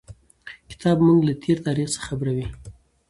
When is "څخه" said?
1.95-2.05